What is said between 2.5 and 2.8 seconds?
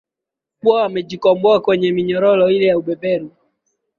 ile ya ya